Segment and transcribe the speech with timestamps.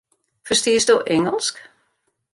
[0.47, 1.55] Ferstiesto Ingelsk?